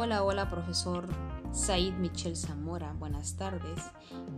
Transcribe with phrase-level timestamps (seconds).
[0.00, 1.08] Hola, hola, profesor
[1.50, 2.92] Said Michel Zamora.
[3.00, 3.82] Buenas tardes.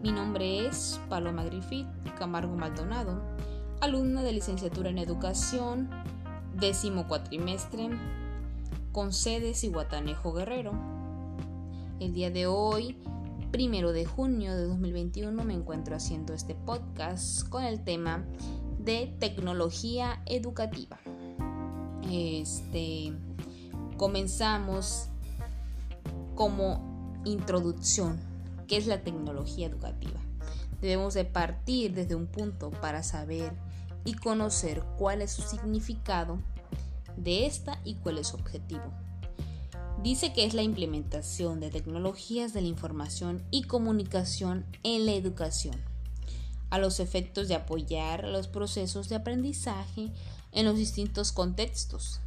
[0.02, 1.86] Mi nombre es Paloma Griffith
[2.18, 3.20] Camargo Maldonado,
[3.82, 5.90] alumna de licenciatura en Educación,
[6.58, 7.90] décimo cuatrimestre,
[8.90, 10.72] con sede Cihuatanejo Guerrero.
[12.00, 12.96] El día de hoy,
[13.50, 18.24] primero de junio de 2021, me encuentro haciendo este podcast con el tema
[18.78, 20.98] de tecnología educativa.
[22.10, 23.12] Este,
[23.98, 25.09] comenzamos
[26.40, 28.18] como introducción,
[28.66, 30.18] ¿qué es la tecnología educativa?
[30.80, 33.52] Debemos de partir desde un punto para saber
[34.06, 36.38] y conocer cuál es su significado
[37.18, 38.90] de esta y cuál es su objetivo.
[40.02, 45.76] Dice que es la implementación de tecnologías de la información y comunicación en la educación,
[46.70, 50.10] a los efectos de apoyar los procesos de aprendizaje
[50.52, 52.22] en los distintos contextos,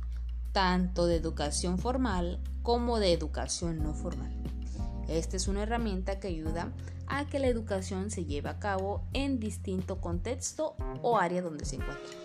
[0.54, 4.32] tanto de educación formal como de educación no formal.
[5.10, 6.72] Esta es una herramienta que ayuda
[7.08, 11.76] a que la educación se lleve a cabo en distinto contexto o área donde se
[11.76, 12.18] encuentre.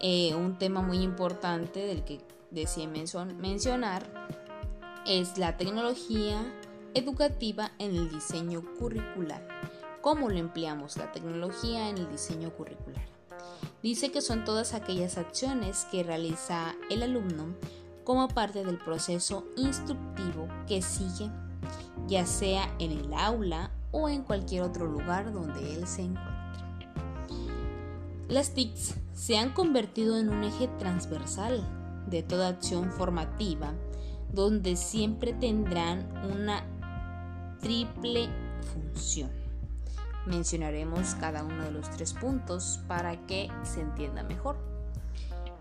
[0.00, 2.20] Eh, un tema muy importante del que
[2.50, 4.04] decía mencionar
[5.06, 6.42] es la tecnología
[6.94, 9.46] educativa en el diseño curricular.
[10.00, 13.03] ¿Cómo lo empleamos la tecnología en el diseño curricular?
[13.84, 17.54] Dice que son todas aquellas acciones que realiza el alumno
[18.02, 21.30] como parte del proceso instructivo que sigue,
[22.06, 26.88] ya sea en el aula o en cualquier otro lugar donde él se encuentre.
[28.26, 31.62] Las TICs se han convertido en un eje transversal
[32.08, 33.74] de toda acción formativa,
[34.32, 36.64] donde siempre tendrán una
[37.60, 38.30] triple
[38.72, 39.43] función.
[40.26, 44.56] Mencionaremos cada uno de los tres puntos para que se entienda mejor.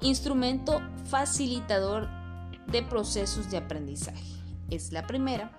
[0.01, 2.07] Instrumento facilitador
[2.67, 4.23] de procesos de aprendizaje.
[4.69, 5.51] Es la primera.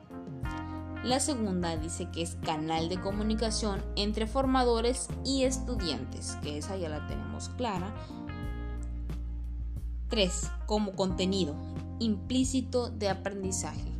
[1.04, 6.88] La segunda dice que es canal de comunicación entre formadores y estudiantes, que esa ya
[6.88, 7.94] la tenemos clara.
[10.08, 10.50] 3.
[10.66, 11.54] Como contenido
[11.98, 13.93] implícito de aprendizaje,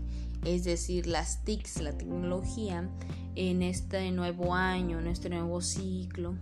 [0.45, 2.89] es decir, las TICs, la tecnología,
[3.35, 6.35] en este nuevo año, en este nuevo ciclo,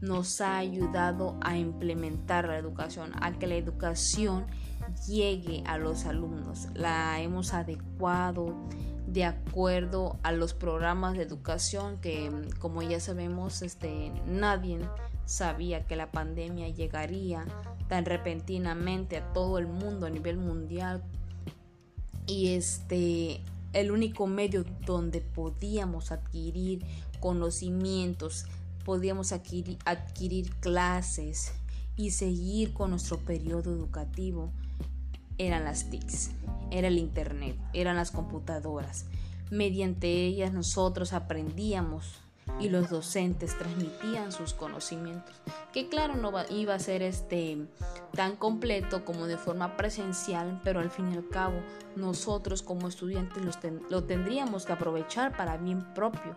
[0.00, 4.46] nos ha ayudado a implementar la educación, a que la educación
[5.06, 6.68] llegue a los alumnos.
[6.74, 8.54] La hemos adecuado
[9.06, 14.80] de acuerdo a los programas de educación que como ya sabemos este nadie
[15.24, 17.46] sabía que la pandemia llegaría
[17.88, 21.02] tan repentinamente a todo el mundo a nivel mundial
[22.28, 23.40] y este
[23.72, 26.84] el único medio donde podíamos adquirir
[27.20, 28.46] conocimientos
[28.88, 31.52] podíamos adquirir, clases
[31.94, 34.50] y seguir con nuestro periodo educativo
[35.36, 36.30] eran las TICs,
[36.70, 39.04] era el Internet, eran las computadoras.
[39.50, 42.14] Mediante ellas nosotros aprendíamos
[42.60, 45.34] y los docentes transmitían sus conocimientos,
[45.72, 47.58] que claro no iba a ser este
[48.14, 51.60] tan completo como de forma presencial, pero al fin y al cabo
[51.96, 53.42] nosotros como estudiantes
[53.90, 56.36] lo tendríamos que aprovechar para bien propio,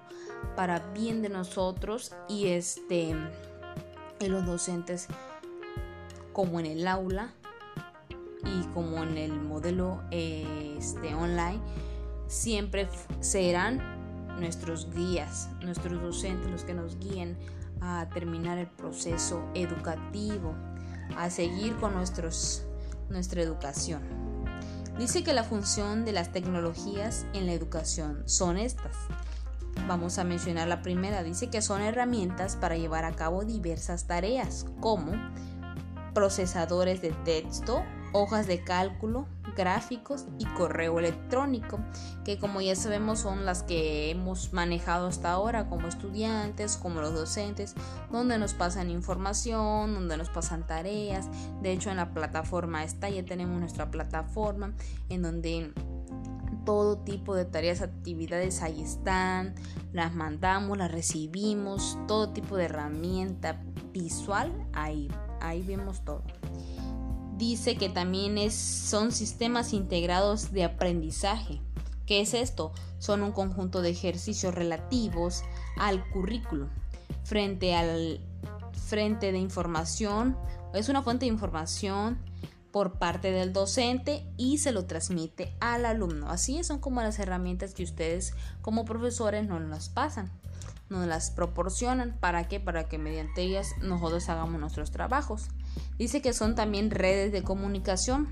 [0.56, 3.16] para bien de nosotros y este
[4.20, 5.08] y los docentes
[6.34, 7.34] como en el aula
[8.46, 11.62] y como en el modelo este, online,
[12.28, 12.88] siempre
[13.20, 14.01] serán
[14.40, 17.38] nuestros guías, nuestros docentes los que nos guíen
[17.82, 20.56] a terminar el proceso educativo,
[21.18, 24.02] a seguir con nuestra educación.
[24.98, 28.96] Dice que la función de las tecnologías en la educación son estas.
[29.88, 31.24] Vamos a mencionar la primera.
[31.24, 35.14] Dice que son herramientas para llevar a cabo diversas tareas, como
[36.14, 37.84] procesadores de texto,
[38.14, 41.80] hojas de cálculo, gráficos y correo electrónico,
[42.24, 47.14] que como ya sabemos son las que hemos manejado hasta ahora como estudiantes, como los
[47.14, 47.76] docentes,
[48.12, 51.28] donde nos pasan información, donde nos pasan tareas.
[51.62, 54.74] De hecho, en la plataforma está, ya tenemos nuestra plataforma
[55.10, 55.74] en donde
[56.66, 59.56] todo tipo de tareas, actividades ahí están,
[59.94, 63.62] las mandamos, las recibimos, todo tipo de herramienta
[63.92, 65.10] visual, ahí,
[65.40, 66.24] ahí vemos todo
[67.42, 71.60] dice que también es, son sistemas integrados de aprendizaje.
[72.06, 72.72] ¿Qué es esto?
[73.00, 75.44] Son un conjunto de ejercicios relativos
[75.76, 76.70] al currículo
[77.24, 78.20] frente al
[78.74, 80.38] frente de información,
[80.74, 82.20] es una fuente de información
[82.72, 86.30] por parte del docente y se lo transmite al alumno.
[86.30, 90.32] Así son como las herramientas que ustedes como profesores nos las pasan,
[90.90, 92.18] nos las proporcionan.
[92.20, 92.60] ¿Para qué?
[92.60, 95.48] Para que mediante ellas nosotros hagamos nuestros trabajos.
[95.98, 98.28] Dice que son también redes de comunicación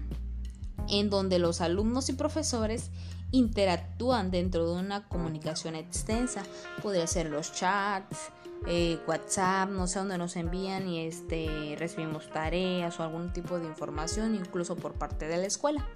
[0.89, 2.89] en donde los alumnos y profesores
[3.31, 6.43] interactúan dentro de una comunicación extensa.
[6.81, 8.31] Podría ser los chats,
[8.67, 13.67] eh, WhatsApp, no sé dónde nos envían y este, recibimos tareas o algún tipo de
[13.67, 15.87] información, incluso por parte de la escuela.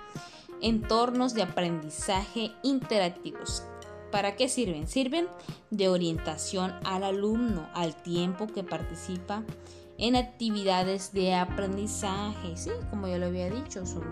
[0.61, 3.63] Entornos de aprendizaje interactivos.
[4.13, 4.87] ¿Para qué sirven?
[4.87, 5.25] Sirven
[5.71, 9.41] de orientación al alumno al tiempo que participa
[9.97, 12.55] en actividades de aprendizaje.
[12.55, 14.03] Sí, como ya lo había dicho, son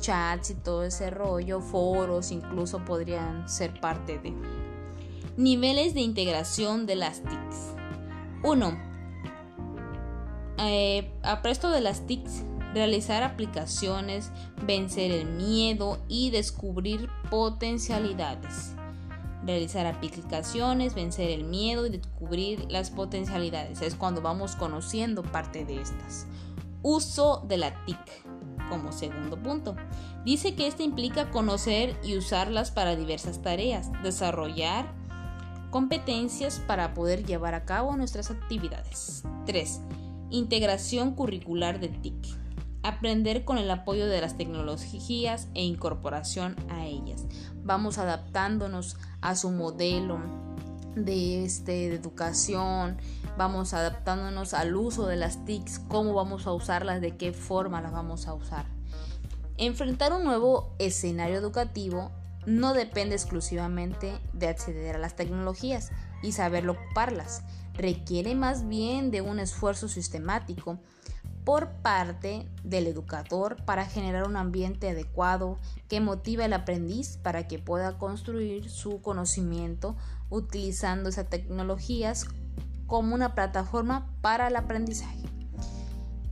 [0.00, 4.34] chats y todo ese rollo, foros incluso podrían ser parte de.
[5.36, 7.76] Niveles de integración de las TICs.
[8.42, 8.78] 1.
[10.58, 12.42] Eh, apresto de las TICs,
[12.74, 14.32] realizar aplicaciones,
[14.66, 18.74] vencer el miedo y descubrir potencialidades.
[19.44, 23.82] Realizar aplicaciones, vencer el miedo y descubrir las potencialidades.
[23.82, 26.26] Es cuando vamos conociendo parte de estas.
[26.82, 27.98] Uso de la TIC
[28.68, 29.76] como segundo punto.
[30.24, 34.92] Dice que este implica conocer y usarlas para diversas tareas, desarrollar
[35.70, 39.24] competencias para poder llevar a cabo nuestras actividades.
[39.46, 39.80] 3.
[40.30, 42.14] Integración curricular de TIC.
[42.82, 47.26] Aprender con el apoyo de las tecnologías e incorporación a ellas.
[47.62, 50.20] Vamos adaptándonos a su modelo
[50.94, 52.98] de, este, de educación,
[53.38, 57.92] vamos adaptándonos al uso de las TICs, cómo vamos a usarlas, de qué forma las
[57.92, 58.66] vamos a usar.
[59.56, 62.10] Enfrentar un nuevo escenario educativo
[62.46, 65.92] no depende exclusivamente de acceder a las tecnologías
[66.22, 67.42] y saber ocuparlas,
[67.74, 70.78] requiere más bien de un esfuerzo sistemático
[71.44, 75.58] por parte del educador para generar un ambiente adecuado
[75.88, 79.96] que motive al aprendiz para que pueda construir su conocimiento
[80.30, 82.26] utilizando esas tecnologías
[82.86, 85.22] como una plataforma para el aprendizaje.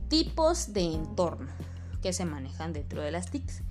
[0.07, 1.51] Tipos de entorno
[2.01, 3.63] que se manejan dentro de las TICs.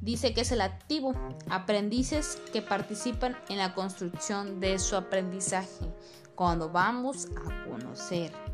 [0.00, 1.12] Dice que es el activo,
[1.50, 5.92] aprendices que participan en la construcción de su aprendizaje
[6.36, 8.47] cuando vamos a conocer.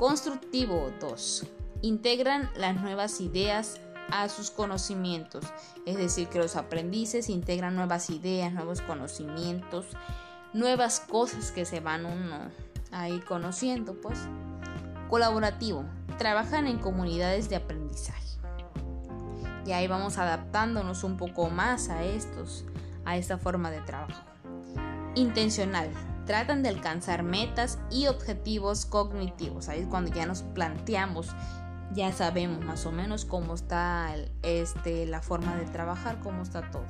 [0.00, 1.46] Constructivo 2.
[1.82, 5.44] Integran las nuevas ideas a sus conocimientos,
[5.84, 9.88] es decir, que los aprendices integran nuevas ideas, nuevos conocimientos,
[10.54, 12.50] nuevas cosas que se van uno
[12.92, 14.18] ahí conociendo, pues.
[15.10, 15.84] Colaborativo,
[16.16, 18.38] trabajan en comunidades de aprendizaje.
[19.66, 22.64] Y ahí vamos adaptándonos un poco más a estos,
[23.04, 24.22] a esta forma de trabajo.
[25.14, 25.90] Intencional,
[26.30, 29.68] tratan de alcanzar metas y objetivos cognitivos.
[29.68, 31.26] Ahí es cuando ya nos planteamos,
[31.92, 36.84] ya sabemos más o menos cómo está este, la forma de trabajar, cómo está todo.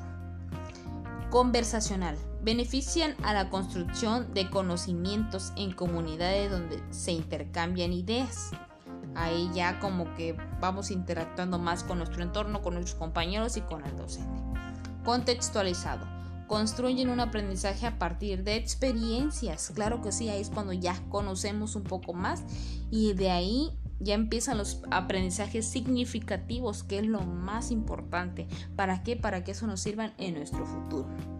[1.31, 8.51] Conversacional, benefician a la construcción de conocimientos en comunidades donde se intercambian ideas.
[9.15, 13.87] Ahí ya como que vamos interactuando más con nuestro entorno, con nuestros compañeros y con
[13.87, 14.43] el docente.
[15.03, 16.20] Contextualizado.
[16.51, 19.71] Construyen un aprendizaje a partir de experiencias.
[19.73, 22.43] Claro que sí, ahí es cuando ya conocemos un poco más
[22.91, 23.71] y de ahí
[24.01, 28.49] ya empiezan los aprendizajes significativos, que es lo más importante.
[28.75, 29.15] ¿Para qué?
[29.15, 31.40] Para que eso nos sirva en nuestro futuro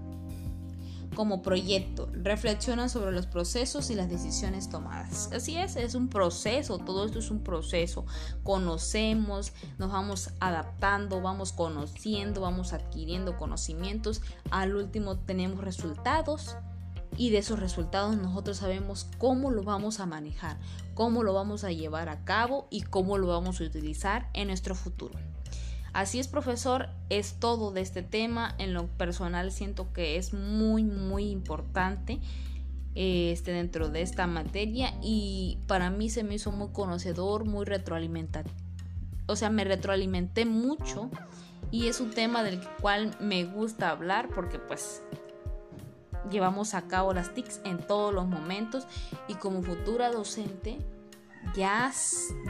[1.21, 5.29] como proyecto, reflexionan sobre los procesos y las decisiones tomadas.
[5.35, 8.07] Así es, es un proceso, todo esto es un proceso.
[8.43, 14.23] Conocemos, nos vamos adaptando, vamos conociendo, vamos adquiriendo conocimientos.
[14.51, 16.57] Al último tenemos resultados
[17.19, 20.57] y de esos resultados nosotros sabemos cómo lo vamos a manejar,
[20.95, 24.75] cómo lo vamos a llevar a cabo y cómo lo vamos a utilizar en nuestro
[24.75, 25.19] futuro.
[25.93, 28.55] Así es, profesor, es todo de este tema.
[28.59, 32.21] En lo personal siento que es muy, muy importante
[32.95, 38.55] este, dentro de esta materia y para mí se me hizo muy conocedor, muy retroalimentativo.
[39.27, 41.11] O sea, me retroalimenté mucho
[41.71, 45.03] y es un tema del cual me gusta hablar porque pues
[46.31, 48.87] llevamos a cabo las TICs en todos los momentos
[49.29, 50.79] y como futura docente
[51.55, 51.91] ya,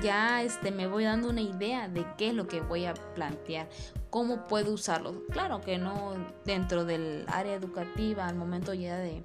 [0.03, 3.69] ya este, me voy dando una idea de qué es lo que voy a plantear,
[4.11, 5.27] cómo puedo usarlo.
[5.31, 9.25] Claro que no dentro del área educativa, al momento ya de,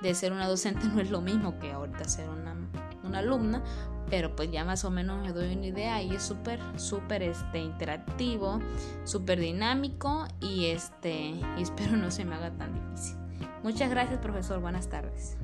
[0.00, 2.56] de ser una docente no es lo mismo que ahorita ser una,
[3.04, 3.62] una alumna,
[4.08, 7.58] pero pues ya más o menos me doy una idea y es súper, súper este,
[7.58, 8.60] interactivo,
[9.04, 13.16] súper dinámico y, este, y espero no se me haga tan difícil.
[13.62, 15.36] Muchas gracias profesor, buenas tardes.